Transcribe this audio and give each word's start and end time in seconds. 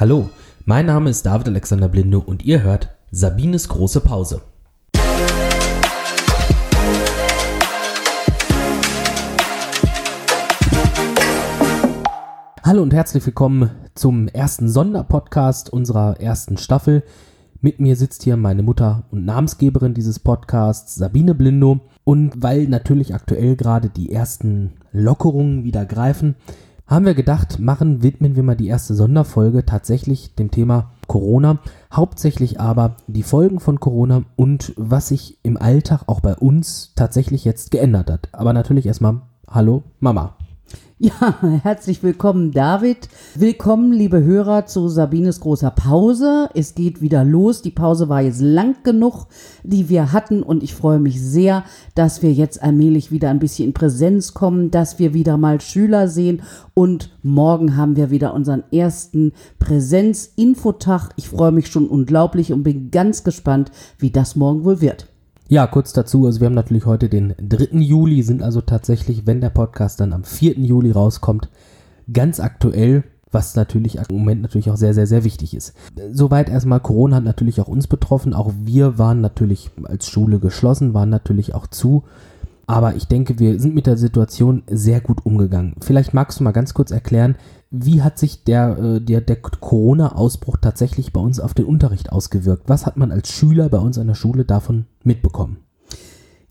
Hallo, 0.00 0.30
mein 0.64 0.86
Name 0.86 1.10
ist 1.10 1.26
David 1.26 1.48
Alexander 1.48 1.86
Blinde 1.86 2.20
und 2.20 2.42
ihr 2.42 2.62
hört 2.62 2.88
Sabines 3.10 3.68
große 3.68 4.00
Pause. 4.00 4.40
Hallo 12.64 12.80
und 12.80 12.94
herzlich 12.94 13.26
willkommen 13.26 13.72
zum 13.94 14.28
ersten 14.28 14.70
Sonderpodcast 14.70 15.70
unserer 15.70 16.18
ersten 16.18 16.56
Staffel. 16.56 17.02
Mit 17.60 17.78
mir 17.78 17.94
sitzt 17.94 18.22
hier 18.22 18.38
meine 18.38 18.62
Mutter 18.62 19.04
und 19.10 19.26
Namensgeberin 19.26 19.92
dieses 19.92 20.18
Podcasts, 20.18 20.94
Sabine 20.94 21.34
Blindo. 21.34 21.80
Und 22.04 22.42
weil 22.42 22.68
natürlich 22.68 23.14
aktuell 23.14 23.54
gerade 23.54 23.90
die 23.90 24.10
ersten 24.10 24.78
Lockerungen 24.92 25.62
wieder 25.62 25.84
greifen, 25.84 26.36
haben 26.90 27.06
wir 27.06 27.14
gedacht, 27.14 27.60
machen, 27.60 28.02
widmen 28.02 28.34
wir 28.34 28.42
mal 28.42 28.56
die 28.56 28.66
erste 28.66 28.94
Sonderfolge 28.94 29.64
tatsächlich 29.64 30.34
dem 30.34 30.50
Thema 30.50 30.90
Corona, 31.06 31.60
hauptsächlich 31.92 32.60
aber 32.60 32.96
die 33.06 33.22
Folgen 33.22 33.60
von 33.60 33.78
Corona 33.78 34.24
und 34.34 34.74
was 34.76 35.08
sich 35.08 35.38
im 35.44 35.56
Alltag 35.56 36.02
auch 36.08 36.20
bei 36.20 36.34
uns 36.34 36.92
tatsächlich 36.96 37.44
jetzt 37.44 37.70
geändert 37.70 38.10
hat. 38.10 38.28
Aber 38.32 38.52
natürlich 38.52 38.86
erstmal 38.86 39.20
Hallo 39.48 39.84
Mama. 40.00 40.36
Ja, 41.02 41.34
herzlich 41.62 42.02
willkommen, 42.02 42.52
David. 42.52 43.08
Willkommen, 43.34 43.90
liebe 43.90 44.22
Hörer, 44.22 44.66
zu 44.66 44.86
Sabines 44.88 45.40
großer 45.40 45.70
Pause. 45.70 46.50
Es 46.52 46.74
geht 46.74 47.00
wieder 47.00 47.24
los. 47.24 47.62
Die 47.62 47.70
Pause 47.70 48.10
war 48.10 48.20
jetzt 48.20 48.42
lang 48.42 48.76
genug, 48.82 49.26
die 49.62 49.88
wir 49.88 50.12
hatten. 50.12 50.42
Und 50.42 50.62
ich 50.62 50.74
freue 50.74 50.98
mich 50.98 51.18
sehr, 51.22 51.64
dass 51.94 52.20
wir 52.20 52.34
jetzt 52.34 52.62
allmählich 52.62 53.10
wieder 53.10 53.30
ein 53.30 53.38
bisschen 53.38 53.68
in 53.68 53.72
Präsenz 53.72 54.34
kommen, 54.34 54.70
dass 54.70 54.98
wir 54.98 55.14
wieder 55.14 55.38
mal 55.38 55.62
Schüler 55.62 56.06
sehen. 56.06 56.42
Und 56.74 57.16
morgen 57.22 57.78
haben 57.78 57.96
wir 57.96 58.10
wieder 58.10 58.34
unseren 58.34 58.64
ersten 58.70 59.32
Präsenz-Infotag. 59.58 61.14
Ich 61.16 61.30
freue 61.30 61.52
mich 61.52 61.68
schon 61.68 61.88
unglaublich 61.88 62.52
und 62.52 62.62
bin 62.62 62.90
ganz 62.90 63.24
gespannt, 63.24 63.72
wie 63.96 64.10
das 64.10 64.36
morgen 64.36 64.66
wohl 64.66 64.82
wird. 64.82 65.09
Ja, 65.50 65.66
kurz 65.66 65.92
dazu, 65.92 66.26
also 66.26 66.38
wir 66.38 66.46
haben 66.46 66.54
natürlich 66.54 66.86
heute 66.86 67.08
den 67.08 67.34
3. 67.40 67.78
Juli, 67.78 68.22
sind 68.22 68.40
also 68.40 68.60
tatsächlich, 68.60 69.26
wenn 69.26 69.40
der 69.40 69.50
Podcast 69.50 69.98
dann 69.98 70.12
am 70.12 70.22
4. 70.22 70.56
Juli 70.60 70.92
rauskommt, 70.92 71.48
ganz 72.12 72.38
aktuell, 72.38 73.02
was 73.32 73.56
natürlich 73.56 73.96
im 73.96 74.16
Moment 74.16 74.42
natürlich 74.42 74.70
auch 74.70 74.76
sehr, 74.76 74.94
sehr, 74.94 75.08
sehr 75.08 75.24
wichtig 75.24 75.56
ist. 75.56 75.74
Soweit 76.12 76.48
erstmal, 76.48 76.78
Corona 76.78 77.16
hat 77.16 77.24
natürlich 77.24 77.60
auch 77.60 77.66
uns 77.66 77.88
betroffen, 77.88 78.32
auch 78.32 78.52
wir 78.62 78.96
waren 78.96 79.20
natürlich 79.20 79.72
als 79.82 80.06
Schule 80.06 80.38
geschlossen, 80.38 80.94
waren 80.94 81.10
natürlich 81.10 81.52
auch 81.52 81.66
zu. 81.66 82.04
Aber 82.68 82.94
ich 82.94 83.08
denke, 83.08 83.40
wir 83.40 83.58
sind 83.58 83.74
mit 83.74 83.88
der 83.88 83.96
Situation 83.96 84.62
sehr 84.70 85.00
gut 85.00 85.26
umgegangen. 85.26 85.74
Vielleicht 85.80 86.14
magst 86.14 86.38
du 86.38 86.44
mal 86.44 86.52
ganz 86.52 86.74
kurz 86.74 86.92
erklären, 86.92 87.34
wie 87.70 88.02
hat 88.02 88.18
sich 88.18 88.44
der, 88.44 88.76
äh, 88.78 89.00
der, 89.00 89.20
der 89.20 89.36
Corona-Ausbruch 89.36 90.56
tatsächlich 90.60 91.12
bei 91.12 91.20
uns 91.20 91.38
auf 91.38 91.54
den 91.54 91.66
Unterricht 91.66 92.10
ausgewirkt? 92.12 92.68
Was 92.68 92.84
hat 92.84 92.96
man 92.96 93.12
als 93.12 93.30
Schüler 93.30 93.68
bei 93.68 93.78
uns 93.78 93.96
an 93.98 94.08
der 94.08 94.14
Schule 94.14 94.44
davon 94.44 94.86
mitbekommen? 95.04 95.58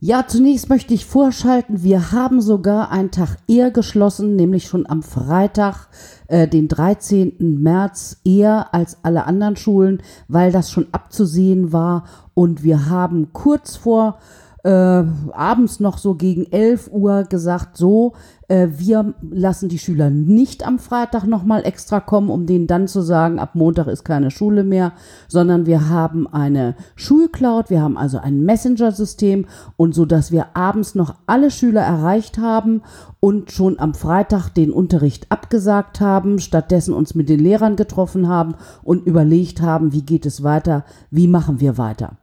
Ja, 0.02 0.26
zunächst 0.26 0.70
möchte 0.70 0.94
ich 0.94 1.06
vorschalten, 1.06 1.84
wir 1.84 2.14
haben 2.14 2.40
sogar 2.40 2.90
einen 2.90 3.12
Tag 3.12 3.36
eher 3.50 3.70
geschlossen, 3.70 4.38
nämlich 4.38 4.66
schon 4.66 4.90
am 4.90 5.04
Freitag, 5.04 5.90
äh, 6.28 6.48
den 6.48 6.70
13. 6.70 7.60
März, 7.62 8.22
eher 8.24 8.74
als 8.74 9.00
alle 9.04 9.26
anderen 9.26 9.58
Schulen, 9.58 10.02
weil 10.30 10.54
das 10.54 10.72
schon 10.72 10.88
abzusehen 10.94 11.74
war. 11.74 12.06
Und 12.34 12.64
wir 12.64 12.90
haben 12.90 13.34
kurz 13.34 13.76
vor 13.76 14.20
äh, 14.64 14.70
abends 14.70 15.82
noch 15.82 15.98
so 15.98 16.16
gegen 16.16 16.50
11 16.50 16.90
Uhr 16.94 17.24
gesagt, 17.24 17.76
so, 17.76 18.14
wir 18.50 19.14
lassen 19.30 19.70
die 19.70 19.78
Schüler 19.78 20.10
nicht 20.10 20.66
am 20.66 20.80
Freitag 20.80 21.26
nochmal 21.26 21.66
extra 21.66 22.00
kommen, 22.00 22.30
um 22.30 22.48
denen 22.48 22.66
dann 22.66 22.88
zu 22.88 23.02
sagen, 23.02 23.38
ab 23.38 23.54
Montag 23.54 23.86
ist 23.88 24.04
keine 24.04 24.32
Schule 24.32 24.64
mehr, 24.64 24.94
sondern 25.28 25.68
wir 25.68 25.90
haben 25.90 26.28
eine 26.28 26.76
Schulcloud, 26.96 27.70
wir 27.70 27.82
haben 27.82 27.98
also 27.98 28.18
ein 28.18 28.44
Messenger-System 28.44 29.46
und 29.78 29.94
so, 29.94 30.06
dass 30.06 30.32
wir 30.32 30.56
abends 30.56 30.96
noch 30.96 31.16
alle 31.28 31.52
Schüler 31.52 31.82
erreicht 31.82 32.40
haben 32.40 32.82
und 33.20 33.52
schon 33.52 33.80
am 33.80 33.94
Freitag 33.94 34.50
den 34.50 34.72
Unterricht 34.72 35.32
abgesagt 35.32 36.02
haben, 36.02 36.40
stattdessen 36.40 36.96
uns 36.96 37.14
mit 37.14 37.30
den 37.30 37.40
Lehrern 37.40 37.76
getroffen 37.76 38.28
haben 38.28 38.56
und 38.84 39.06
überlegt 39.06 39.62
haben, 39.62 39.94
wie 39.94 40.02
geht 40.02 40.26
es 40.26 40.42
weiter, 40.42 40.86
wie 41.12 41.28
machen 41.28 41.60
wir 41.60 41.78
weiter. 41.78 42.18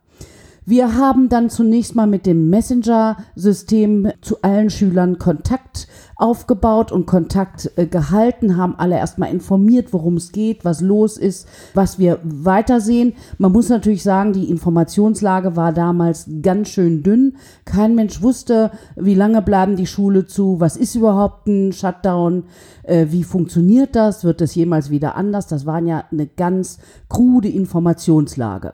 Wir 0.68 0.96
haben 0.96 1.28
dann 1.28 1.48
zunächst 1.48 1.94
mal 1.94 2.08
mit 2.08 2.26
dem 2.26 2.50
Messenger-System 2.50 4.10
zu 4.20 4.42
allen 4.42 4.68
Schülern 4.68 5.16
Kontakt 5.16 5.86
aufgebaut 6.16 6.90
und 6.90 7.06
Kontakt 7.06 7.70
äh, 7.76 7.86
gehalten, 7.86 8.56
haben 8.56 8.74
alle 8.76 8.96
erstmal 8.96 9.30
informiert, 9.30 9.92
worum 9.92 10.16
es 10.16 10.32
geht, 10.32 10.64
was 10.64 10.80
los 10.80 11.18
ist, 11.18 11.46
was 11.74 12.00
wir 12.00 12.18
weitersehen. 12.24 13.12
Man 13.38 13.52
muss 13.52 13.68
natürlich 13.68 14.02
sagen, 14.02 14.32
die 14.32 14.50
Informationslage 14.50 15.54
war 15.54 15.72
damals 15.72 16.28
ganz 16.42 16.70
schön 16.70 17.04
dünn. 17.04 17.36
Kein 17.64 17.94
Mensch 17.94 18.20
wusste, 18.20 18.72
wie 18.96 19.14
lange 19.14 19.42
bleiben 19.42 19.76
die 19.76 19.86
Schule 19.86 20.26
zu, 20.26 20.58
was 20.58 20.76
ist 20.76 20.96
überhaupt 20.96 21.46
ein 21.46 21.72
Shutdown, 21.74 22.42
äh, 22.82 23.06
wie 23.10 23.22
funktioniert 23.22 23.94
das, 23.94 24.24
wird 24.24 24.40
es 24.40 24.56
jemals 24.56 24.90
wieder 24.90 25.14
anders. 25.14 25.46
Das 25.46 25.64
waren 25.64 25.86
ja 25.86 26.06
eine 26.10 26.26
ganz 26.26 26.78
krude 27.08 27.48
Informationslage. 27.48 28.72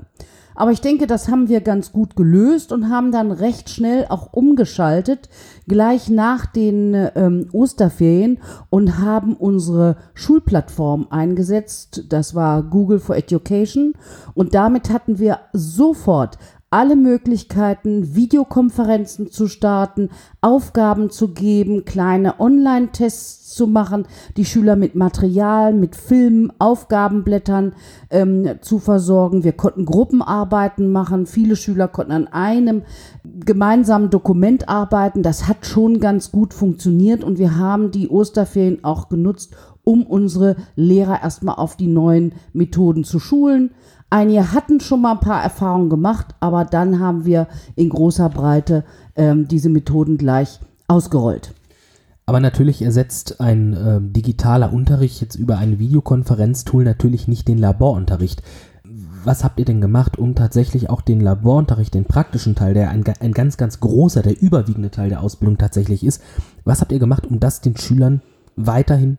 Aber 0.63 0.71
ich 0.71 0.81
denke, 0.81 1.09
das 1.09 1.29
haben 1.29 1.49
wir 1.49 1.61
ganz 1.61 1.91
gut 1.91 2.15
gelöst 2.15 2.71
und 2.71 2.89
haben 2.89 3.11
dann 3.11 3.33
recht 3.33 3.69
schnell 3.69 4.07
auch 4.09 4.33
umgeschaltet, 4.33 5.29
gleich 5.67 6.09
nach 6.09 6.47
den 6.47 6.95
ähm, 7.17 7.49
Osterferien 7.51 8.39
und 8.71 8.99
haben 8.99 9.35
unsere 9.35 9.97
Schulplattform 10.15 11.09
eingesetzt. 11.11 12.05
Das 12.11 12.37
war 12.37 12.63
Google 12.63 13.01
for 13.01 13.17
Education. 13.17 13.95
Und 14.35 14.55
damit 14.55 14.91
hatten 14.91 15.19
wir 15.19 15.41
sofort 15.53 16.39
alle 16.73 16.97
Möglichkeiten, 16.97 18.15
Videokonferenzen 18.15 19.31
zu 19.31 19.47
starten, 19.47 20.09
Aufgaben 20.41 21.11
zu 21.11 21.29
geben, 21.29 21.85
kleine 21.85 22.41
Online-Tests 22.41 23.43
zu 23.55 23.67
machen, 23.67 24.07
die 24.37 24.47
Schüler 24.47 24.77
mit 24.77 24.95
Material, 24.95 25.75
mit 25.75 25.95
Filmen, 25.95 26.53
Aufgabenblättern 26.59 27.75
ähm, 28.11 28.49
zu 28.63 28.79
versorgen. 28.79 29.45
Wir 29.45 29.53
konnten 29.53 29.85
Gruppenarbeiten 29.85 30.91
machen. 30.91 31.27
Viele 31.27 31.57
Schüler 31.57 31.89
konnten 31.89 32.13
an 32.13 32.29
einem 32.29 32.83
gemeinsamen 33.25 34.09
Dokument 34.09 34.69
arbeiten. 34.69 35.23
Das 35.23 35.49
hat 35.49 35.67
schon 35.67 36.01
ganz 36.01 36.33
gut 36.33 36.55
funktioniert 36.55 37.23
und 37.23 37.39
wir 37.39 37.59
haben 37.59 37.91
die 37.91 38.09
Osterferien 38.09 38.83
auch 38.83 39.11
genutzt, 39.11 39.55
um 39.85 40.05
unsere 40.05 40.57
Lehrer 40.77 41.23
erstmal 41.23 41.57
auf 41.57 41.77
die 41.77 41.87
neuen 41.87 42.33
Methoden 42.53 43.05
zu 43.05 43.19
schulen. 43.19 43.71
Einige 44.11 44.53
hatten 44.53 44.81
schon 44.81 45.01
mal 45.01 45.13
ein 45.13 45.21
paar 45.21 45.43
Erfahrungen 45.43 45.89
gemacht, 45.89 46.35
aber 46.41 46.65
dann 46.65 47.01
haben 47.01 47.25
wir 47.25 47.49
in 47.77 47.89
großer 47.89 48.29
Breite 48.29 48.85
ähm, 49.17 49.49
diese 49.49 49.71
Methoden 49.71 50.19
gleich 50.19 50.61
ausgerollt. 50.87 51.55
Aber 52.27 52.39
natürlich 52.39 52.83
ersetzt 52.83 53.41
ein 53.41 53.73
äh, 53.73 54.01
digitaler 54.01 54.73
Unterricht 54.73 55.21
jetzt 55.21 55.35
über 55.35 55.59
ein 55.59 55.79
Videokonferenztool 55.79 56.85
natürlich 56.85 57.27
nicht 57.27 57.49
den 57.49 57.59
Laborunterricht. 57.59 58.43
Was 59.25 59.45
habt 59.45 59.59
ihr 59.59 59.65
denn 59.65 59.81
gemacht, 59.81 60.19
um 60.19 60.35
tatsächlich 60.35 60.91
auch 60.91 61.01
den 61.01 61.21
Laborunterricht, 61.21 61.95
den 61.95 62.05
praktischen 62.05 62.55
Teil, 62.55 62.75
der 62.75 62.91
ein, 62.91 63.05
ein 63.21 63.33
ganz, 63.33 63.57
ganz 63.57 63.81
großer, 63.81 64.23
der 64.23 64.41
überwiegende 64.41 64.91
Teil 64.91 65.09
der 65.09 65.23
Ausbildung 65.23 65.59
tatsächlich 65.59 66.05
ist, 66.05 66.23
was 66.65 66.81
habt 66.81 66.93
ihr 66.93 66.99
gemacht, 66.99 67.27
um 67.27 67.41
das 67.41 67.61
den 67.61 67.77
Schülern 67.77 68.21
weiterhin 68.57 69.19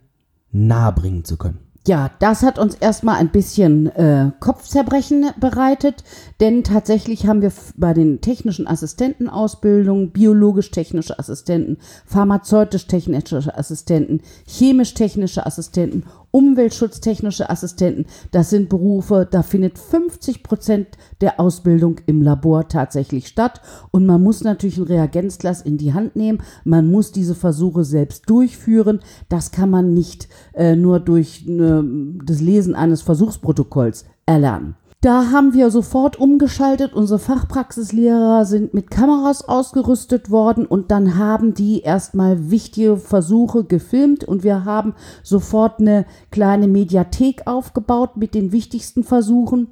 nahebringen 0.53 1.25
zu 1.25 1.37
können? 1.37 1.59
Ja, 1.85 2.11
das 2.19 2.43
hat 2.43 2.59
uns 2.59 2.75
erstmal 2.75 3.17
ein 3.17 3.27
bisschen 3.27 3.87
äh, 3.87 4.31
Kopfzerbrechen 4.39 5.25
bereitet, 5.37 6.05
denn 6.39 6.63
tatsächlich 6.63 7.27
haben 7.27 7.41
wir 7.41 7.51
bei 7.75 7.93
den 7.93 8.21
technischen 8.21 8.67
Assistentenausbildungen, 8.67 10.11
biologisch-technische 10.11 11.19
Assistenten, 11.19 11.77
pharmazeutisch-technische 12.05 13.57
Assistenten, 13.57 14.21
chemisch-technische 14.47 15.45
Assistenten 15.45 16.05
umweltschutztechnische 16.33 17.49
Assistenten, 17.51 18.05
das 18.31 18.49
sind 18.49 18.67
Berufe, 18.67 19.27
da 19.29 19.43
findet 19.43 19.77
50 19.77 20.41
Prozent 20.41 20.87
der 21.21 21.39
Ausbildung 21.39 22.01
im 22.07 22.23
Labor 22.23 22.67
tatsächlich 22.67 23.27
statt. 23.27 23.61
Und 23.91 24.07
man 24.07 24.21
muss 24.21 24.43
natürlich 24.43 24.77
ein 24.77 24.85
Reagenzglas 24.85 25.61
in 25.61 25.77
die 25.77 25.93
Hand 25.93 26.15
nehmen. 26.15 26.41
Man 26.63 26.89
muss 26.89 27.11
diese 27.11 27.35
Versuche 27.35 27.83
selbst 27.83 28.29
durchführen. 28.29 28.99
Das 29.29 29.51
kann 29.51 29.69
man 29.69 29.93
nicht 29.93 30.27
äh, 30.53 30.75
nur 30.75 30.99
durch 30.99 31.47
äh, 31.47 31.81
das 32.25 32.41
Lesen 32.41 32.73
eines 32.73 33.03
Versuchsprotokolls 33.03 34.05
erlernen. 34.25 34.75
Da 35.03 35.31
haben 35.31 35.53
wir 35.53 35.69
sofort 35.69 36.17
umgeschaltet. 36.17 36.93
Unsere 36.93 37.19
Fachpraxislehrer 37.19 38.45
sind 38.45 38.73
mit 38.73 38.89
Kameras 38.89 39.45
ausgerüstet 39.45 40.31
worden 40.31 40.65
und 40.65 40.91
dann 40.91 41.17
haben 41.17 41.53
die 41.53 41.81
erstmal 41.81 42.49
wichtige 42.51 42.95
Versuche 42.95 43.65
gefilmt 43.65 44.23
und 44.23 44.45
wir 44.45 44.63
haben 44.63 44.95
sofort 45.21 45.81
eine 45.81 46.05
kleine 46.31 46.69
Mediathek 46.69 47.47
aufgebaut 47.47 48.15
mit 48.15 48.33
den 48.33 48.53
wichtigsten 48.53 49.03
Versuchen. 49.03 49.67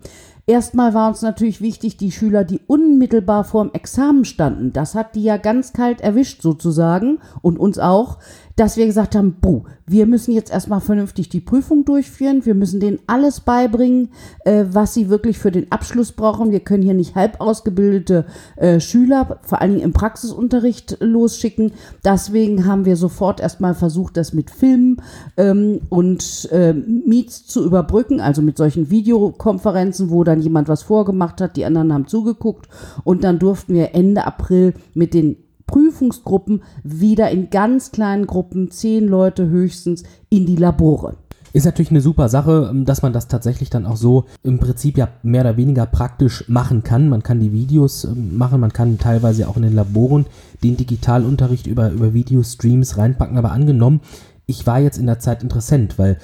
Erstmal 0.48 0.94
war 0.94 1.10
uns 1.10 1.22
natürlich 1.22 1.62
wichtig, 1.62 1.98
die 1.98 2.12
Schüler, 2.12 2.44
die 2.44 2.62
unmittelbar 2.68 3.44
vorm 3.44 3.72
Examen 3.74 4.26
standen, 4.26 4.74
das 4.74 4.96
hat 4.96 5.16
die 5.16 5.24
ja 5.24 5.38
ganz 5.38 5.74
kalt 5.74 6.02
erwischt 6.02 6.42
sozusagen 6.42 7.20
und 7.42 7.60
uns 7.60 7.78
auch, 7.78 8.18
dass 8.56 8.78
wir 8.78 8.86
gesagt 8.86 9.16
haben, 9.16 9.38
buh, 9.42 9.64
wir 9.88 10.06
müssen 10.06 10.34
jetzt 10.34 10.52
erstmal 10.52 10.82
vernünftig 10.82 11.30
die 11.30 11.40
Prüfung 11.40 11.84
durchführen, 11.84 12.46
wir 12.46 12.54
müssen 12.54 12.80
denen 12.80 13.00
alles 13.08 13.40
beibringen, 13.40 14.10
äh, 14.46 14.66
was 14.70 14.94
sie 14.94 15.10
wirklich 15.10 15.38
für 15.38 15.52
den 15.52 15.72
Abschluss 15.72 16.12
brauchen. 16.12 16.52
Wir 16.52 16.60
können 16.60 16.84
hier 16.84 16.94
nicht 16.94 17.16
halb 17.16 17.42
ausgebildete 17.42 18.26
äh, 18.56 18.80
Schüler, 18.80 19.40
vor 19.42 19.62
allen 19.62 19.72
Dingen 19.72 19.84
im 19.84 19.94
Praxisunterricht, 19.94 20.98
losschicken. 21.00 21.72
Deswegen 22.06 22.66
haben 22.66 22.86
wir 22.86 22.96
sofort 22.96 23.40
erstmal 23.40 23.74
versucht, 23.74 24.16
das 24.16 24.34
mit 24.34 24.52
Filmen 24.52 25.02
ähm, 25.38 25.82
und 25.90 26.48
äh, 26.52 26.74
Meets 26.74 27.48
zu 27.48 27.66
überbrücken, 27.66 28.22
also 28.22 28.42
mit 28.42 28.58
solchen 28.58 28.90
Videokonferenzen, 28.90 30.10
wo 30.10 30.24
dann 30.24 30.31
jemand 30.40 30.70
was 30.70 30.84
vorgemacht 30.84 31.42
hat, 31.42 31.58
die 31.58 31.66
anderen 31.66 31.92
haben 31.94 32.08
zugeguckt 32.08 32.70
und 33.04 33.24
dann 33.24 33.40
durften 33.40 33.74
wir 33.74 33.94
Ende 33.94 34.26
April 34.26 34.74
mit 34.94 35.14
den 35.14 35.36
Prüfungsgruppen 35.68 36.64
wieder 36.84 37.32
in 37.32 37.50
ganz 37.50 37.92
kleinen 37.92 38.28
Gruppen, 38.28 38.72
zehn 38.72 39.08
Leute 39.08 39.50
höchstens, 39.50 40.04
in 40.30 40.46
die 40.46 40.56
Labore. 40.58 41.16
Ist 41.54 41.66
natürlich 41.66 41.92
eine 41.92 42.02
super 42.02 42.30
Sache, 42.30 42.70
ähm, 42.72 42.86
dass 42.86 43.02
man 43.02 43.12
das 43.12 43.28
tatsächlich 43.28 43.70
dann 43.70 43.86
auch 43.86 43.98
so 43.98 44.26
im 44.44 44.60
Prinzip 44.60 44.98
ja 44.98 45.10
mehr 45.22 45.42
oder 45.42 45.58
weniger 45.58 45.86
praktisch 45.86 46.48
machen 46.48 46.84
kann. 46.84 47.10
Man 47.10 47.24
kann 47.24 47.42
die 47.42 47.52
Videos 47.52 48.06
ähm, 48.06 48.38
machen, 48.38 48.62
man 48.62 48.72
kann 48.72 48.98
teilweise 48.98 49.50
auch 49.50 49.58
in 49.58 49.64
den 49.64 49.76
Laboren 49.76 50.26
den 50.64 50.78
Digitalunterricht 50.78 51.68
über, 51.68 51.92
über 51.92 52.14
Videostreams 52.14 52.98
reinpacken. 52.98 53.38
Aber 53.38 53.52
angenommen, 53.52 54.00
ich 54.46 54.66
war 54.66 54.80
jetzt 54.80 54.98
in 54.98 55.08
der 55.08 55.20
Zeit 55.20 55.44
interessant, 55.44 56.00
weil 56.00 56.18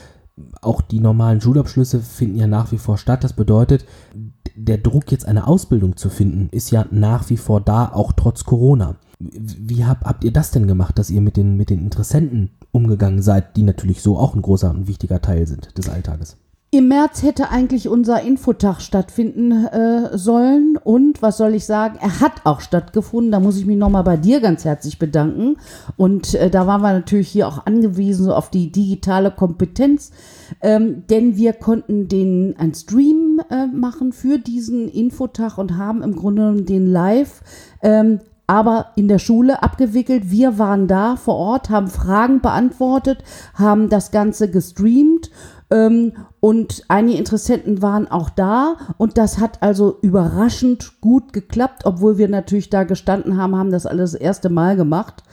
auch 0.61 0.81
die 0.81 0.99
normalen 0.99 1.41
Schulabschlüsse 1.41 1.99
finden 1.99 2.37
ja 2.37 2.47
nach 2.47 2.71
wie 2.71 2.77
vor 2.77 2.97
statt. 2.97 3.23
Das 3.23 3.33
bedeutet, 3.33 3.85
der 4.55 4.77
Druck, 4.77 5.11
jetzt 5.11 5.27
eine 5.27 5.47
Ausbildung 5.47 5.97
zu 5.97 6.09
finden, 6.09 6.49
ist 6.51 6.71
ja 6.71 6.85
nach 6.91 7.29
wie 7.29 7.37
vor 7.37 7.61
da, 7.61 7.91
auch 7.91 8.11
trotz 8.11 8.43
Corona. 8.43 8.95
Wie 9.19 9.85
habt, 9.85 10.03
habt 10.03 10.23
ihr 10.23 10.31
das 10.31 10.51
denn 10.51 10.67
gemacht, 10.67 10.99
dass 10.99 11.09
ihr 11.09 11.21
mit 11.21 11.37
den, 11.37 11.57
mit 11.57 11.69
den 11.69 11.79
Interessenten 11.79 12.51
umgegangen 12.71 13.21
seid, 13.21 13.57
die 13.57 13.63
natürlich 13.63 14.01
so 14.01 14.17
auch 14.17 14.35
ein 14.35 14.41
großer 14.41 14.69
und 14.69 14.87
wichtiger 14.87 15.21
Teil 15.21 15.47
sind 15.47 15.77
des 15.77 15.89
Alltages? 15.89 16.37
Im 16.69 16.89
März 16.89 17.23
hätte 17.23 17.49
eigentlich 17.49 17.87
unser 17.87 18.21
Infotag 18.21 18.81
stattfinden 18.81 19.67
äh, 19.67 20.17
sollen 20.17 20.75
und 20.75 21.21
was 21.21 21.37
soll 21.37 21.55
ich 21.55 21.65
sagen, 21.65 21.97
er 22.01 22.19
hat 22.19 22.41
auch 22.43 22.59
stattgefunden. 22.59 23.31
Da 23.31 23.39
muss 23.39 23.57
ich 23.57 23.65
mich 23.65 23.77
nochmal 23.77 24.03
bei 24.03 24.17
dir 24.17 24.41
ganz 24.41 24.65
herzlich 24.65 24.99
bedanken. 24.99 25.55
Und 25.95 26.33
äh, 26.33 26.49
da 26.49 26.67
waren 26.67 26.81
wir 26.81 26.91
natürlich 26.91 27.29
hier 27.29 27.47
auch 27.47 27.65
angewiesen 27.65 28.25
so 28.25 28.35
auf 28.35 28.49
die 28.49 28.69
digitale 28.69 29.31
Kompetenz, 29.31 30.11
ähm, 30.59 31.07
denn 31.09 31.37
wir 31.37 31.53
konnten 31.53 32.09
den 32.09 32.55
ein 32.57 32.73
Stream 32.73 33.41
äh, 33.49 33.67
machen 33.67 34.11
für 34.11 34.37
diesen 34.37 34.89
Infotag 34.89 35.57
und 35.57 35.77
haben 35.77 36.03
im 36.03 36.17
Grunde 36.17 36.63
den 36.63 36.85
live 36.85 37.43
ähm, 37.81 38.19
aber 38.47 38.87
in 38.95 39.09
der 39.09 39.19
Schule 39.19 39.61
abgewickelt. 39.61 40.31
Wir 40.31 40.57
waren 40.57 40.87
da 40.87 41.17
vor 41.17 41.35
Ort, 41.35 41.69
haben 41.69 41.87
Fragen 41.87 42.41
beantwortet, 42.41 43.23
haben 43.53 43.89
das 43.89 44.11
Ganze 44.11 44.49
gestreamt 44.49 45.29
ähm, 45.69 46.13
und 46.39 46.83
einige 46.87 47.17
Interessenten 47.17 47.81
waren 47.81 48.09
auch 48.09 48.29
da 48.29 48.77
und 48.97 49.17
das 49.17 49.37
hat 49.37 49.61
also 49.61 49.99
überraschend 50.01 51.01
gut 51.01 51.33
geklappt, 51.33 51.85
obwohl 51.85 52.17
wir 52.17 52.29
natürlich 52.29 52.69
da 52.69 52.85
gestanden 52.85 53.37
haben, 53.37 53.55
haben 53.55 53.71
das 53.71 53.85
alles 53.85 54.13
das 54.13 54.21
erste 54.21 54.49
Mal 54.49 54.77
gemacht. 54.77 55.23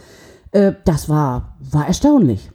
Äh, 0.51 0.73
das 0.85 1.09
war, 1.09 1.57
war 1.61 1.87
erstaunlich. 1.87 2.51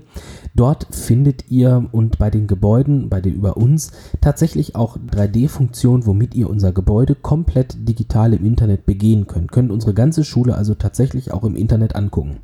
Dort 0.54 0.86
findet 0.90 1.50
ihr 1.50 1.86
und 1.92 2.18
bei 2.18 2.30
den 2.30 2.46
Gebäuden, 2.46 3.08
bei 3.08 3.20
den 3.20 3.34
über 3.34 3.56
uns, 3.56 3.90
tatsächlich 4.20 4.76
auch 4.76 4.96
3D-Funktionen, 4.96 6.06
womit 6.06 6.34
ihr 6.34 6.48
unser 6.48 6.72
Gebäude 6.72 7.14
komplett 7.14 7.88
digital 7.88 8.32
im 8.32 8.46
Internet 8.46 8.86
begehen 8.86 9.26
könnt. 9.26 9.50
Könnt 9.50 9.72
unsere 9.72 9.94
ganze 9.94 10.24
Schule 10.24 10.54
also 10.54 10.74
tatsächlich 10.74 11.32
auch 11.32 11.44
im 11.44 11.56
Internet 11.56 11.96
angucken. 11.96 12.38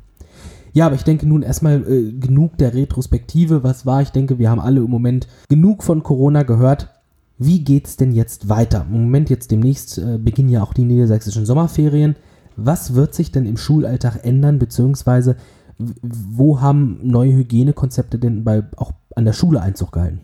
Ja, 0.73 0.87
aber 0.87 0.95
ich 0.95 1.03
denke 1.03 1.27
nun 1.27 1.43
erstmal 1.43 1.83
äh, 1.87 2.11
genug 2.11 2.57
der 2.57 2.73
Retrospektive. 2.73 3.63
Was 3.63 3.85
war? 3.85 4.01
Ich 4.01 4.09
denke, 4.09 4.39
wir 4.39 4.49
haben 4.49 4.59
alle 4.59 4.81
im 4.81 4.89
Moment 4.89 5.27
genug 5.47 5.83
von 5.83 6.01
Corona 6.01 6.41
gehört. 6.43 6.89
Wie 7.37 7.63
geht 7.63 7.87
es 7.87 7.97
denn 7.97 8.11
jetzt 8.11 8.49
weiter? 8.49 8.85
Im 8.87 9.03
Moment 9.03 9.29
jetzt 9.29 9.51
demnächst 9.51 9.97
äh, 9.97 10.17
beginnen 10.17 10.49
ja 10.49 10.63
auch 10.63 10.73
die 10.73 10.85
niedersächsischen 10.85 11.45
Sommerferien. 11.45 12.15
Was 12.55 12.93
wird 12.93 13.13
sich 13.13 13.31
denn 13.31 13.45
im 13.45 13.57
Schulalltag 13.57 14.23
ändern, 14.23 14.59
beziehungsweise 14.59 15.35
wo 15.79 16.61
haben 16.61 16.99
neue 17.01 17.33
Hygienekonzepte 17.33 18.19
denn 18.19 18.43
bei, 18.43 18.63
auch 18.77 18.93
an 19.15 19.25
der 19.25 19.33
Schule 19.33 19.61
Einzug 19.61 19.91
gehalten? 19.91 20.21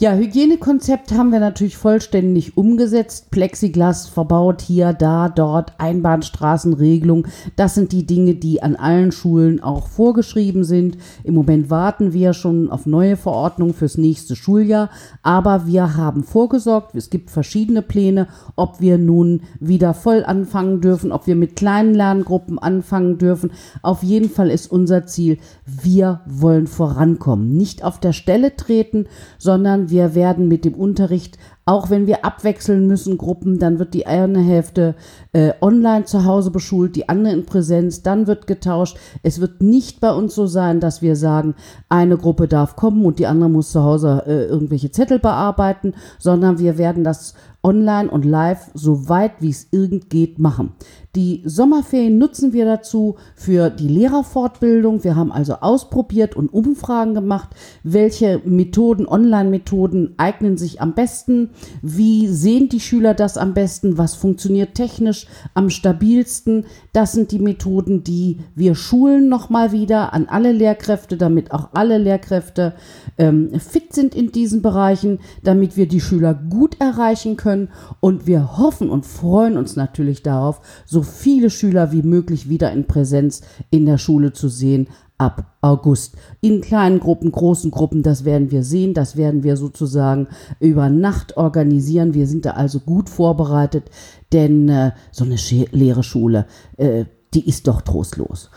Ja, 0.00 0.14
Hygienekonzept 0.14 1.10
haben 1.10 1.32
wir 1.32 1.40
natürlich 1.40 1.76
vollständig 1.76 2.56
umgesetzt. 2.56 3.32
Plexiglas 3.32 4.06
verbaut 4.06 4.62
hier, 4.62 4.92
da, 4.92 5.28
dort, 5.28 5.72
Einbahnstraßenregelung. 5.78 7.26
Das 7.56 7.74
sind 7.74 7.90
die 7.90 8.06
Dinge, 8.06 8.36
die 8.36 8.62
an 8.62 8.76
allen 8.76 9.10
Schulen 9.10 9.60
auch 9.60 9.88
vorgeschrieben 9.88 10.62
sind. 10.62 10.98
Im 11.24 11.34
Moment 11.34 11.68
warten 11.68 12.12
wir 12.12 12.32
schon 12.32 12.70
auf 12.70 12.86
neue 12.86 13.16
Verordnungen 13.16 13.74
fürs 13.74 13.98
nächste 13.98 14.36
Schuljahr. 14.36 14.88
Aber 15.24 15.66
wir 15.66 15.96
haben 15.96 16.22
vorgesorgt. 16.22 16.94
Es 16.94 17.10
gibt 17.10 17.32
verschiedene 17.32 17.82
Pläne, 17.82 18.28
ob 18.54 18.80
wir 18.80 18.98
nun 18.98 19.40
wieder 19.58 19.94
voll 19.94 20.22
anfangen 20.24 20.80
dürfen, 20.80 21.10
ob 21.10 21.26
wir 21.26 21.34
mit 21.34 21.56
kleinen 21.56 21.92
Lerngruppen 21.92 22.60
anfangen 22.60 23.18
dürfen. 23.18 23.50
Auf 23.82 24.04
jeden 24.04 24.30
Fall 24.30 24.52
ist 24.52 24.70
unser 24.70 25.06
Ziel, 25.06 25.38
wir 25.66 26.20
wollen 26.24 26.68
vorankommen. 26.68 27.56
Nicht 27.56 27.82
auf 27.82 27.98
der 27.98 28.12
Stelle 28.12 28.54
treten, 28.54 29.06
sondern 29.38 29.87
wir 29.90 30.14
werden 30.14 30.48
mit 30.48 30.64
dem 30.64 30.74
Unterricht, 30.74 31.38
auch 31.64 31.90
wenn 31.90 32.06
wir 32.06 32.24
abwechseln 32.24 32.86
müssen, 32.86 33.18
Gruppen, 33.18 33.58
dann 33.58 33.78
wird 33.78 33.92
die 33.92 34.06
eine 34.06 34.40
Hälfte 34.40 34.94
äh, 35.32 35.52
online 35.60 36.06
zu 36.06 36.24
Hause 36.24 36.50
beschult, 36.50 36.96
die 36.96 37.08
andere 37.08 37.34
in 37.34 37.44
Präsenz, 37.44 38.02
dann 38.02 38.26
wird 38.26 38.46
getauscht. 38.46 38.96
Es 39.22 39.40
wird 39.40 39.60
nicht 39.60 40.00
bei 40.00 40.12
uns 40.12 40.34
so 40.34 40.46
sein, 40.46 40.80
dass 40.80 41.02
wir 41.02 41.14
sagen, 41.14 41.54
eine 41.88 42.16
Gruppe 42.16 42.48
darf 42.48 42.74
kommen 42.74 43.04
und 43.04 43.18
die 43.18 43.26
andere 43.26 43.50
muss 43.50 43.70
zu 43.70 43.82
Hause 43.82 44.22
äh, 44.26 44.44
irgendwelche 44.46 44.90
Zettel 44.90 45.18
bearbeiten, 45.18 45.94
sondern 46.18 46.58
wir 46.58 46.78
werden 46.78 47.04
das 47.04 47.34
online 47.62 48.10
und 48.10 48.24
live 48.24 48.70
so 48.74 49.08
weit 49.08 49.32
wie 49.40 49.50
es 49.50 49.68
irgend 49.70 50.08
geht 50.10 50.38
machen. 50.38 50.72
Die 51.16 51.42
Sommerferien 51.46 52.18
nutzen 52.18 52.52
wir 52.52 52.66
dazu 52.66 53.16
für 53.34 53.70
die 53.70 53.88
Lehrerfortbildung. 53.88 55.04
Wir 55.04 55.16
haben 55.16 55.32
also 55.32 55.54
ausprobiert 55.54 56.36
und 56.36 56.52
Umfragen 56.52 57.14
gemacht, 57.14 57.48
welche 57.82 58.42
Methoden, 58.44 59.08
Online-Methoden 59.08 60.14
eignen 60.18 60.58
sich 60.58 60.82
am 60.82 60.94
besten, 60.94 61.50
wie 61.80 62.28
sehen 62.28 62.68
die 62.68 62.80
Schüler 62.80 63.14
das 63.14 63.38
am 63.38 63.54
besten, 63.54 63.96
was 63.96 64.14
funktioniert 64.14 64.74
technisch 64.74 65.26
am 65.54 65.70
stabilsten. 65.70 66.66
Das 66.92 67.12
sind 67.12 67.32
die 67.32 67.38
Methoden, 67.38 68.04
die 68.04 68.40
wir 68.54 68.74
schulen 68.74 69.30
nochmal 69.30 69.72
wieder 69.72 70.12
an 70.12 70.26
alle 70.28 70.52
Lehrkräfte, 70.52 71.16
damit 71.16 71.52
auch 71.52 71.70
alle 71.72 71.96
Lehrkräfte 71.96 72.74
ähm, 73.16 73.58
fit 73.58 73.94
sind 73.94 74.14
in 74.14 74.30
diesen 74.30 74.60
Bereichen, 74.60 75.20
damit 75.42 75.76
wir 75.76 75.88
die 75.88 76.02
Schüler 76.02 76.34
gut 76.34 76.78
erreichen 76.80 77.36
können. 77.36 77.70
Und 78.00 78.26
wir 78.26 78.58
hoffen 78.58 78.90
und 78.90 79.06
freuen 79.06 79.56
uns 79.56 79.74
natürlich 79.74 80.22
darauf, 80.22 80.60
so 80.84 81.02
viele 81.08 81.50
Schüler 81.50 81.92
wie 81.92 82.02
möglich 82.02 82.48
wieder 82.48 82.72
in 82.72 82.86
Präsenz 82.86 83.42
in 83.70 83.86
der 83.86 83.98
Schule 83.98 84.32
zu 84.32 84.48
sehen 84.48 84.88
ab 85.18 85.56
August. 85.60 86.16
In 86.40 86.60
kleinen 86.60 87.00
Gruppen, 87.00 87.32
großen 87.32 87.70
Gruppen, 87.70 88.02
das 88.02 88.24
werden 88.24 88.50
wir 88.50 88.62
sehen, 88.62 88.94
das 88.94 89.16
werden 89.16 89.42
wir 89.42 89.56
sozusagen 89.56 90.28
über 90.60 90.88
Nacht 90.88 91.36
organisieren. 91.36 92.14
Wir 92.14 92.26
sind 92.26 92.46
da 92.46 92.52
also 92.52 92.80
gut 92.80 93.08
vorbereitet, 93.08 93.90
denn 94.32 94.68
äh, 94.68 94.92
so 95.10 95.24
eine 95.24 95.36
leere 95.72 96.04
Schule, 96.04 96.46
äh, 96.76 97.04
die 97.34 97.46
ist 97.46 97.66
doch 97.66 97.82
trostlos. 97.82 98.50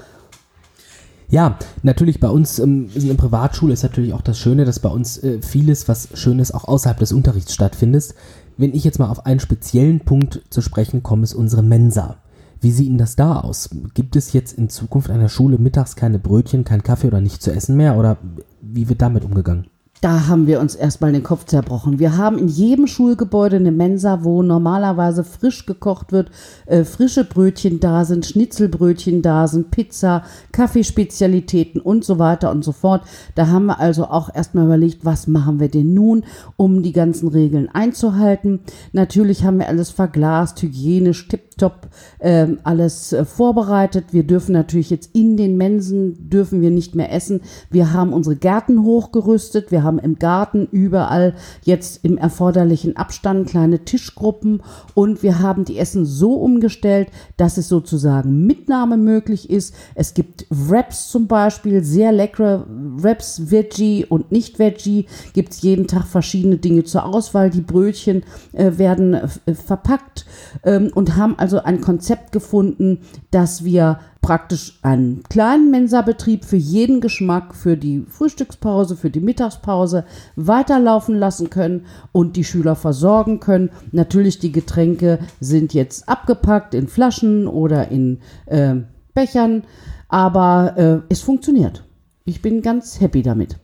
Ja, 1.30 1.58
natürlich 1.82 2.20
bei 2.20 2.30
uns 2.30 2.60
ähm, 2.60 2.90
in 2.94 3.08
der 3.08 3.14
Privatschule 3.16 3.74
ist 3.74 3.84
natürlich 3.84 4.14
auch 4.14 4.22
das 4.22 4.38
Schöne, 4.38 4.66
dass 4.66 4.80
bei 4.80 4.90
uns 4.90 5.18
äh, 5.24 5.42
vieles, 5.42 5.88
was 5.88 6.10
Schönes 6.14 6.54
auch 6.54 6.66
außerhalb 6.66 7.00
des 7.00 7.14
Unterrichts 7.14 7.54
stattfindet. 7.54 8.14
Wenn 8.58 8.76
ich 8.76 8.84
jetzt 8.84 9.00
mal 9.00 9.10
auf 9.10 9.26
einen 9.26 9.40
speziellen 9.40 10.02
Punkt 10.02 10.42
zu 10.50 10.62
sprechen 10.62 11.04
komme, 11.04 11.24
ist 11.24 11.34
unsere 11.34 11.64
Mensa. 11.64 12.18
Wie 12.62 12.72
sieht 12.72 12.90
denn 12.90 13.00
das 13.00 13.16
da 13.16 13.40
aus? 13.40 13.72
Gibt 13.96 14.16
es 14.16 14.34
jetzt 14.34 14.56
in 14.56 14.70
Zukunft 14.70 15.10
an 15.10 15.20
der 15.20 15.30
Schule 15.30 15.58
mittags 15.58 15.96
keine 15.96 16.20
Brötchen, 16.20 16.64
kein 16.64 16.84
Kaffee 16.84 17.08
oder 17.08 17.20
nicht 17.20 17.42
zu 17.42 17.52
essen 17.52 17.76
mehr? 17.76 17.98
Oder 17.98 18.18
wie 18.62 18.88
wird 18.88 19.02
damit 19.02 19.26
umgegangen? 19.26 19.66
Da 20.02 20.26
haben 20.26 20.48
wir 20.48 20.60
uns 20.60 20.74
erstmal 20.74 21.12
den 21.12 21.22
Kopf 21.22 21.46
zerbrochen. 21.46 22.00
Wir 22.00 22.18
haben 22.18 22.40
in 22.40 22.48
jedem 22.48 22.88
Schulgebäude 22.88 23.58
eine 23.58 23.72
Mensa, 23.72 24.24
wo 24.24 24.42
normalerweise 24.42 25.24
frisch 25.24 25.68
gekocht 25.68 26.12
wird, 26.12 26.32
äh, 26.66 26.84
frische 26.84 27.24
Brötchen 27.24 27.80
da 27.80 28.04
sind, 28.04 28.26
Schnitzelbrötchen 28.26 29.22
da 29.22 29.48
sind, 29.48 29.70
Pizza, 29.70 30.24
Kaffeespezialitäten 30.54 31.80
und 31.80 32.04
so 32.04 32.18
weiter 32.18 32.50
und 32.50 32.64
so 32.64 32.72
fort. 32.72 33.04
Da 33.36 33.50
haben 33.50 33.68
wir 33.68 33.80
also 33.80 34.06
auch 34.06 34.34
erstmal 34.34 34.66
überlegt, 34.66 35.06
was 35.06 35.28
machen 35.28 35.60
wir 35.60 35.70
denn 35.70 35.94
nun, 35.94 36.24
um 36.58 36.82
die 36.82 36.94
ganzen 36.94 37.28
Regeln 37.28 37.70
einzuhalten. 37.70 38.62
Natürlich 38.94 39.44
haben 39.44 39.60
wir 39.60 39.68
alles 39.68 39.92
verglast, 39.92 40.60
hygienisch, 40.64 41.28
tipptopp, 41.52 41.88
äh, 42.20 42.48
alles 42.64 43.14
äh, 43.14 43.26
vorbereitet. 43.26 44.06
Wir 44.12 44.24
dürfen 44.24 44.54
natürlich 44.54 44.90
jetzt 44.90 45.12
in 45.14 45.38
den 45.38 45.58
Mensen, 45.58 46.30
dürfen 46.30 46.62
wir 46.62 46.72
nicht 46.72 46.96
mehr 46.96 47.12
essen. 47.12 47.42
Wir 47.70 47.94
haben 47.94 48.14
unsere 48.14 48.36
Gärten 48.36 48.84
hochgerüstet. 48.84 49.72
Wir 49.72 49.84
haben 49.84 50.00
im 50.00 50.18
Garten 50.18 50.68
überall 50.72 51.36
jetzt 51.64 52.04
im 52.04 52.18
erforderlichen 52.18 52.98
Abstand 52.98 53.50
kleine 53.50 53.80
Tischgruppen 53.86 54.62
und 54.94 55.24
wir 55.24 55.40
haben 55.40 55.66
die 55.66 55.78
Essen 55.78 56.06
so 56.06 56.34
umgestellt, 56.34 57.10
dass 57.38 57.58
es 57.58 57.68
sozusagen 57.68 58.46
Mitnahme 58.46 58.98
möglich 58.98 59.50
ist. 59.50 59.76
Es 59.96 60.14
gibt 60.14 60.46
Wraps 60.50 61.10
zum 61.10 61.28
Beispiel, 61.28 61.84
sehr 61.84 62.12
leckere 62.12 62.66
Wraps, 62.68 63.52
Veggie 63.52 64.06
und 64.06 64.32
nicht 64.32 64.60
Veggie. 64.60 65.06
Gibt 65.34 65.54
es 65.54 65.62
jeden 65.62 65.88
Tag 65.88 66.06
verschiedene 66.06 66.58
Dinge 66.58 66.84
zur 66.84 67.06
Auswahl. 67.06 67.50
Die 67.50 67.62
Brötchen 67.62 68.24
äh, 68.54 68.72
werden 68.78 69.14
äh, 69.14 69.54
verpackt 69.54 70.26
ähm, 70.64 70.92
und 70.94 71.16
haben 71.16 71.36
also 71.42 71.64
ein 71.64 71.82
Konzept 71.82 72.32
gefunden, 72.32 73.00
dass 73.32 73.66
wir 73.66 74.00
praktisch 74.22 74.80
einen 74.84 75.24
kleinen 75.24 75.72
Mensabetrieb 75.72 76.46
für 76.46 76.56
jeden 76.56 77.02
Geschmack, 77.02 77.56
für 77.56 77.76
die 77.76 78.06
Frühstückspause, 78.08 78.96
für 78.96 79.10
die 79.10 79.20
Mittagspause 79.20 80.06
weiterlaufen 80.36 81.16
lassen 81.16 81.50
können 81.50 81.86
und 82.12 82.36
die 82.36 82.44
Schüler 82.44 82.76
versorgen 82.76 83.40
können. 83.40 83.72
Natürlich, 83.92 84.40
die 84.40 84.52
Getränke 84.52 85.20
sind 85.40 85.74
jetzt 85.74 86.08
abgepackt 86.08 86.76
in 86.76 86.88
Flaschen 86.88 87.48
oder 87.48 87.90
in 87.90 88.20
äh, 88.46 88.76
Bechern, 89.14 89.64
aber 90.08 90.78
äh, 90.78 91.00
es 91.10 91.22
funktioniert. 91.22 91.84
Ich 92.24 92.42
bin 92.42 92.62
ganz 92.62 93.02
happy 93.02 93.24
damit. 93.24 93.58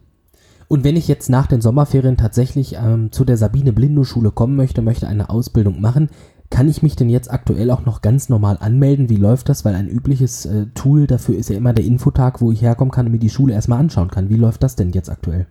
Und 0.68 0.84
wenn 0.84 0.98
ich 0.98 1.08
jetzt 1.08 1.30
nach 1.30 1.48
den 1.48 1.62
Sommerferien 1.62 2.18
tatsächlich 2.18 2.76
ähm, 2.76 3.12
zu 3.12 3.24
der 3.24 3.38
Sabine 3.38 3.72
Blindow 3.72 4.04
Schule 4.04 4.32
kommen 4.32 4.58
möchte, 4.58 4.82
möchte 4.82 5.08
eine 5.08 5.30
Ausbildung 5.30 5.80
machen, 5.80 6.10
kann 6.50 6.70
ich 6.70 6.82
mich 6.82 6.96
denn 6.96 7.10
jetzt 7.10 7.32
aktuell 7.32 7.72
auch 7.72 7.86
noch 7.86 8.02
ganz 8.02 8.30
normal 8.30 8.58
anmelden? 8.60 9.10
Wie 9.10 9.18
läuft 9.18 9.50
das? 9.50 9.66
Weil 9.66 9.76
ein 9.76 9.90
übliches 9.90 10.46
äh, 10.46 10.68
Tool 10.74 11.08
dafür 11.08 11.38
ist 11.38 11.50
ja 11.50 11.58
immer 11.58 11.74
der 11.74 11.86
Infotag, 11.86 12.42
wo 12.42 12.52
ich 12.52 12.62
herkommen 12.62 12.92
kann 12.92 13.06
und 13.06 13.12
mir 13.12 13.20
die 13.20 13.30
Schule 13.30 13.54
erstmal 13.54 13.80
anschauen 13.80 14.10
kann. 14.10 14.30
Wie 14.30 14.36
läuft 14.36 14.64
das 14.64 14.76
denn 14.76 14.92
jetzt 14.92 15.10
aktuell? 15.10 15.48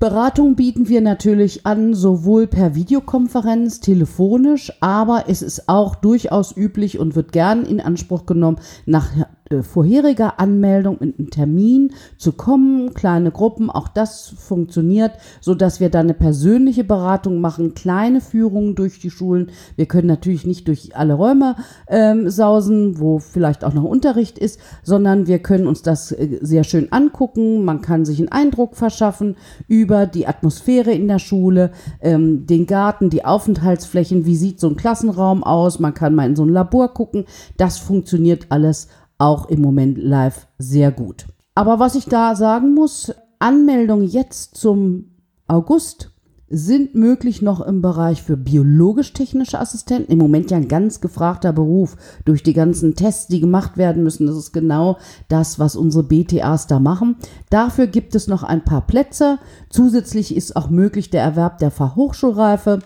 Beratung 0.00 0.56
bieten 0.56 0.88
wir 0.88 1.00
natürlich 1.00 1.64
an, 1.64 1.94
sowohl 1.94 2.46
per 2.46 2.74
Videokonferenz, 2.74 3.80
telefonisch, 3.80 4.72
aber 4.80 5.24
es 5.28 5.40
ist 5.40 5.68
auch 5.68 5.94
durchaus 5.94 6.54
üblich 6.54 6.98
und 6.98 7.14
wird 7.16 7.32
gern 7.32 7.64
in 7.64 7.80
Anspruch 7.80 8.26
genommen, 8.26 8.58
nach 8.84 9.12
äh, 9.50 9.62
vorheriger 9.62 10.40
Anmeldung 10.40 10.96
in 10.98 11.14
einen 11.18 11.30
Termin 11.30 11.92
zu 12.16 12.32
kommen, 12.32 12.94
kleine 12.94 13.30
Gruppen, 13.30 13.68
auch 13.68 13.88
das 13.88 14.34
funktioniert, 14.38 15.12
so 15.42 15.54
dass 15.54 15.80
wir 15.80 15.90
da 15.90 16.00
eine 16.00 16.14
persönliche 16.14 16.82
Beratung 16.82 17.42
machen, 17.42 17.74
kleine 17.74 18.22
Führungen 18.22 18.74
durch 18.74 19.00
die 19.00 19.10
Schulen. 19.10 19.50
Wir 19.76 19.84
können 19.84 20.08
natürlich 20.08 20.46
nicht 20.46 20.66
durch 20.66 20.96
alle 20.96 21.12
Räume 21.12 21.56
ähm, 21.88 22.30
sausen, 22.30 22.98
wo 22.98 23.18
vielleicht 23.18 23.64
auch 23.64 23.74
noch 23.74 23.84
Unterricht 23.84 24.38
ist, 24.38 24.58
sondern 24.82 25.26
wir 25.26 25.40
können 25.40 25.66
uns 25.66 25.82
das 25.82 26.12
äh, 26.12 26.38
sehr 26.40 26.64
schön 26.64 26.90
angucken. 26.90 27.66
Man 27.66 27.82
kann 27.82 28.06
sich 28.06 28.20
einen 28.20 28.32
Eindruck 28.32 28.76
verschaffen 28.76 29.36
über 29.68 30.06
die 30.06 30.26
Atmosphäre 30.26 30.92
in 30.92 31.06
der 31.06 31.18
Schule, 31.18 31.72
ähm, 32.00 32.46
den 32.46 32.66
Garten, 32.66 33.10
die 33.10 33.26
Aufenthaltsflächen, 33.26 34.24
wie 34.24 34.36
sieht 34.36 34.58
so 34.58 34.68
ein 34.70 34.76
Klassenraum 34.76 35.44
aus. 35.44 35.80
Man 35.80 35.92
kann 35.92 36.14
mal 36.14 36.26
in 36.26 36.36
so 36.36 36.46
ein 36.46 36.48
Labor 36.48 36.94
gucken. 36.94 37.26
Das 37.58 37.76
funktioniert 37.76 38.46
alles 38.48 38.88
auch 39.18 39.48
im 39.48 39.60
Moment 39.60 39.98
live 39.98 40.46
sehr 40.58 40.90
gut. 40.92 41.26
Aber 41.54 41.78
was 41.78 41.94
ich 41.94 42.06
da 42.06 42.34
sagen 42.34 42.74
muss, 42.74 43.12
Anmeldungen 43.38 44.08
jetzt 44.08 44.56
zum 44.56 45.10
August 45.46 46.10
sind 46.48 46.94
möglich 46.94 47.42
noch 47.42 47.60
im 47.60 47.80
Bereich 47.82 48.22
für 48.22 48.36
biologisch-technische 48.36 49.58
Assistenten. 49.58 50.12
Im 50.12 50.18
Moment 50.18 50.50
ja 50.50 50.56
ein 50.56 50.68
ganz 50.68 51.00
gefragter 51.00 51.52
Beruf 51.52 51.96
durch 52.24 52.42
die 52.42 52.52
ganzen 52.52 52.94
Tests, 52.94 53.26
die 53.28 53.40
gemacht 53.40 53.76
werden 53.76 54.02
müssen. 54.02 54.26
Das 54.26 54.36
ist 54.36 54.52
genau 54.52 54.98
das, 55.28 55.58
was 55.58 55.74
unsere 55.74 56.04
BTAs 56.04 56.66
da 56.66 56.78
machen. 56.78 57.16
Dafür 57.50 57.86
gibt 57.86 58.14
es 58.14 58.28
noch 58.28 58.42
ein 58.42 58.64
paar 58.64 58.86
Plätze. 58.86 59.38
Zusätzlich 59.70 60.36
ist 60.36 60.54
auch 60.54 60.70
möglich 60.70 61.10
der 61.10 61.22
Erwerb 61.22 61.58
der 61.58 61.70
Fachhochschulreife. 61.70 62.80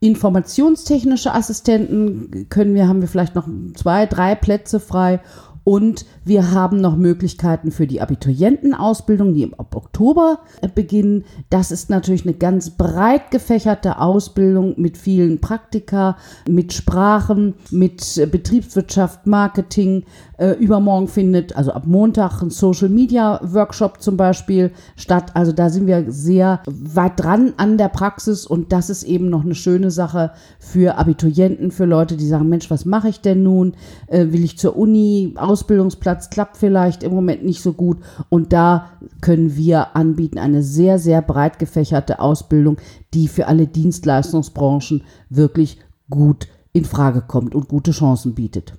Informationstechnische 0.00 1.32
Assistenten 1.32 2.48
können 2.48 2.74
wir, 2.74 2.88
haben 2.88 3.00
wir 3.00 3.08
vielleicht 3.08 3.34
noch 3.34 3.48
zwei, 3.74 4.06
drei 4.06 4.34
Plätze 4.34 4.80
frei 4.80 5.20
und 5.66 6.06
wir 6.24 6.52
haben 6.52 6.80
noch 6.80 6.94
Möglichkeiten 6.94 7.72
für 7.72 7.88
die 7.88 8.00
Abiturientenausbildung, 8.00 9.34
die 9.34 9.42
im 9.42 9.52
Oktober 9.58 10.38
äh, 10.62 10.68
beginnen. 10.68 11.24
Das 11.50 11.72
ist 11.72 11.90
natürlich 11.90 12.22
eine 12.22 12.34
ganz 12.34 12.70
breit 12.70 13.32
gefächerte 13.32 13.98
Ausbildung 13.98 14.74
mit 14.76 14.96
vielen 14.96 15.40
Praktika, 15.40 16.18
mit 16.48 16.72
Sprachen, 16.72 17.54
mit 17.72 18.16
äh, 18.16 18.26
Betriebswirtschaft, 18.26 19.26
Marketing. 19.26 20.04
Äh, 20.38 20.52
übermorgen 20.52 21.08
findet, 21.08 21.56
also 21.56 21.72
ab 21.72 21.86
Montag, 21.86 22.42
ein 22.42 22.50
Social 22.50 22.90
Media 22.90 23.40
Workshop 23.42 24.02
zum 24.02 24.18
Beispiel 24.18 24.70
statt. 24.94 25.30
Also 25.34 25.52
da 25.52 25.70
sind 25.70 25.86
wir 25.86 26.04
sehr 26.12 26.60
weit 26.66 27.18
dran 27.18 27.54
an 27.56 27.78
der 27.78 27.88
Praxis 27.88 28.46
und 28.46 28.70
das 28.70 28.90
ist 28.90 29.04
eben 29.04 29.30
noch 29.30 29.44
eine 29.44 29.54
schöne 29.54 29.90
Sache 29.90 30.32
für 30.58 30.98
Abiturienten, 30.98 31.70
für 31.70 31.86
Leute, 31.86 32.18
die 32.18 32.26
sagen, 32.26 32.50
Mensch, 32.50 32.70
was 32.70 32.84
mache 32.84 33.08
ich 33.08 33.20
denn 33.20 33.42
nun? 33.42 33.74
will 34.10 34.44
ich 34.44 34.58
zur 34.58 34.76
Uni? 34.76 35.34
Ausbildungsplatz 35.36 36.30
klappt 36.30 36.56
vielleicht 36.56 37.02
im 37.02 37.14
Moment 37.14 37.44
nicht 37.44 37.62
so 37.62 37.72
gut. 37.72 37.98
Und 38.28 38.52
da 38.52 38.90
können 39.20 39.56
wir 39.56 39.96
anbieten 39.96 40.38
eine 40.38 40.62
sehr, 40.62 40.98
sehr 40.98 41.22
breit 41.22 41.58
gefächerte 41.58 42.20
Ausbildung, 42.20 42.76
die 43.14 43.28
für 43.28 43.46
alle 43.46 43.66
Dienstleistungsbranchen 43.66 45.02
wirklich 45.30 45.78
gut 46.10 46.48
in 46.72 46.84
Frage 46.84 47.22
kommt 47.22 47.54
und 47.54 47.68
gute 47.68 47.92
Chancen 47.92 48.34
bietet. 48.34 48.74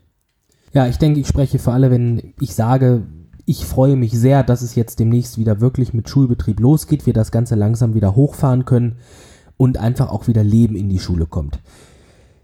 Ja, 0.74 0.88
ich 0.88 0.97
denke, 0.97 1.19
ich 1.19 1.27
spreche 1.27 1.59
für 1.59 1.71
alle, 1.71 1.91
wenn 1.91 2.33
ich 2.39 2.53
sage, 2.53 3.03
ich 3.45 3.65
freue 3.65 3.95
mich 3.95 4.12
sehr, 4.12 4.43
dass 4.43 4.62
es 4.62 4.75
jetzt 4.75 5.00
demnächst 5.00 5.38
wieder 5.38 5.62
wirklich 5.62 5.93
mit 5.93 6.09
Schulbetrieb 6.09 6.59
losgeht, 6.59 7.05
wir 7.05 7.13
das 7.13 7.31
Ganze 7.31 7.55
langsam 7.55 7.93
wieder 7.93 8.15
hochfahren 8.15 8.65
können 8.65 8.97
und 9.55 9.77
einfach 9.77 10.09
auch 10.09 10.27
wieder 10.27 10.43
Leben 10.43 10.75
in 10.75 10.89
die 10.89 11.00
Schule 11.00 11.25
kommt. 11.25 11.59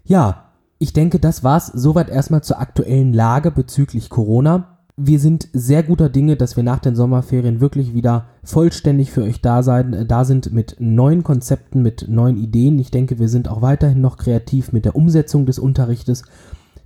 Ja, 0.04 0.44
ich 0.78 0.92
denke, 0.92 1.18
das 1.18 1.44
war's 1.44 1.66
soweit 1.68 2.08
erstmal 2.08 2.42
zur 2.42 2.58
aktuellen 2.58 3.12
Lage 3.12 3.50
bezüglich 3.50 4.10
Corona. 4.10 4.78
Wir 4.96 5.18
sind 5.18 5.48
sehr 5.52 5.82
guter 5.82 6.08
Dinge, 6.08 6.36
dass 6.36 6.56
wir 6.56 6.62
nach 6.62 6.78
den 6.78 6.94
Sommerferien 6.96 7.60
wirklich 7.60 7.94
wieder 7.94 8.26
vollständig 8.42 9.10
für 9.10 9.22
euch 9.24 9.40
da, 9.40 9.62
sein, 9.62 9.92
äh, 9.92 10.06
da 10.06 10.24
sind 10.24 10.52
mit 10.52 10.76
neuen 10.78 11.22
Konzepten, 11.22 11.82
mit 11.82 12.06
neuen 12.08 12.36
Ideen. 12.36 12.78
Ich 12.78 12.90
denke, 12.90 13.18
wir 13.18 13.28
sind 13.28 13.48
auch 13.48 13.60
weiterhin 13.60 14.00
noch 14.00 14.16
kreativ 14.16 14.72
mit 14.72 14.84
der 14.84 14.96
Umsetzung 14.96 15.46
des 15.46 15.58
Unterrichtes. 15.58 16.22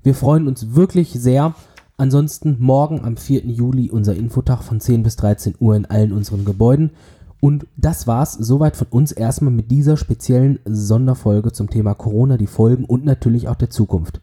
Wir 0.02 0.14
freuen 0.14 0.47
uns 0.47 0.75
wirklich 0.75 1.12
sehr. 1.12 1.55
Ansonsten 1.97 2.57
morgen 2.61 3.05
am 3.05 3.17
4. 3.17 3.47
Juli 3.47 3.90
unser 3.90 4.14
Infotag 4.14 4.62
von 4.62 4.81
10 4.81 5.02
bis 5.02 5.17
13 5.17 5.57
Uhr 5.59 5.75
in 5.75 5.87
allen 5.87 6.12
unseren 6.12 6.45
Gebäuden. 6.45 6.93
Und 7.40 7.67
das 7.76 8.07
war's 8.07 8.35
soweit 8.35 8.76
von 8.76 8.87
uns 8.90 9.12
erstmal 9.12 9.52
mit 9.52 9.71
dieser 9.71 9.97
speziellen 9.97 10.61
Sonderfolge 10.64 11.52
zum 11.52 11.71
Thema 11.71 11.95
Corona, 11.95 12.37
die 12.37 12.47
Folgen 12.47 12.85
und 12.85 13.05
natürlich 13.05 13.49
auch 13.49 13.57
der 13.57 13.71
Zukunft. 13.71 14.21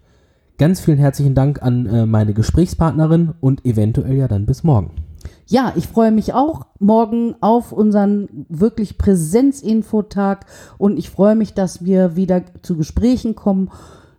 Ganz 0.58 0.80
vielen 0.80 0.98
herzlichen 0.98 1.36
Dank 1.36 1.62
an 1.62 1.86
äh, 1.86 2.06
meine 2.06 2.34
Gesprächspartnerin 2.34 3.34
und 3.42 3.66
eventuell 3.66 4.16
ja 4.16 4.30
dann 4.30 4.46
bis 4.46 4.64
morgen. 4.64 4.92
Ja, 5.48 5.74
ich 5.76 5.88
freue 5.88 6.12
mich 6.12 6.34
auch 6.34 6.66
morgen 6.80 7.36
auf 7.42 7.72
unseren 7.72 8.46
wirklich 8.48 8.98
Präsenzinfotag 8.98 10.46
und 10.78 10.98
ich 10.98 11.10
freue 11.10 11.36
mich, 11.36 11.54
dass 11.54 11.84
wir 11.84 12.16
wieder 12.16 12.44
zu 12.62 12.78
Gesprächen 12.78 13.36
kommen 13.36 13.70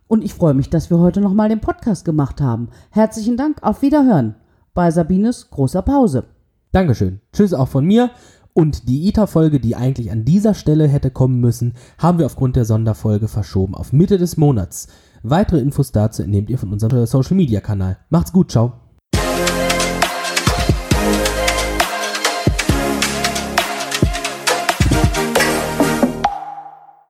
und 0.07 0.23
ich 0.23 0.33
freue 0.33 0.53
mich, 0.53 0.69
dass 0.69 0.89
wir 0.89 0.99
heute 0.99 1.21
nochmal 1.21 1.49
den 1.49 1.61
Podcast 1.61 2.05
gemacht 2.05 2.41
haben. 2.41 2.69
Herzlichen 2.91 3.37
Dank, 3.37 3.61
auf 3.63 3.81
Wiederhören 3.81 4.35
bei 4.73 4.91
Sabines 4.91 5.49
großer 5.49 5.81
Pause. 5.81 6.25
Dankeschön. 6.71 7.19
Tschüss 7.33 7.53
auch 7.53 7.67
von 7.67 7.83
mir. 7.83 8.11
Und 8.53 8.87
die 8.87 9.07
ITA-Folge, 9.07 9.59
die 9.59 9.75
eigentlich 9.75 10.11
an 10.11 10.23
dieser 10.25 10.53
Stelle 10.53 10.87
hätte 10.87 11.11
kommen 11.11 11.39
müssen, 11.39 11.73
haben 11.97 12.19
wir 12.19 12.25
aufgrund 12.27 12.55
der 12.55 12.65
Sonderfolge 12.65 13.27
verschoben 13.27 13.75
auf 13.75 13.91
Mitte 13.93 14.17
des 14.17 14.37
Monats. 14.37 14.87
Weitere 15.23 15.59
Infos 15.59 15.91
dazu 15.91 16.21
entnehmt 16.21 16.49
ihr 16.49 16.57
von 16.57 16.71
unserem 16.71 17.05
Social-Media-Kanal. 17.05 17.97
Macht's 18.09 18.31
gut, 18.31 18.51
ciao. 18.51 18.86